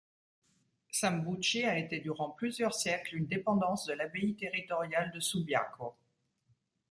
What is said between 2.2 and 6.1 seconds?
plusieurs siècles une dépendance de l'abbaye territoriale de Subiaco.